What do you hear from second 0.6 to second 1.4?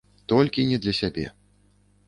не для сябе.